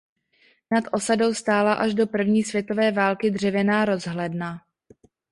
[0.71, 4.61] Nad osadou stála až do první světové války dřevěná rozhledna.